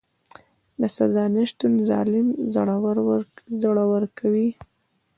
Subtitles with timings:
[0.79, 2.27] د سزا نشتون ظالم
[3.61, 4.49] زړور کوي.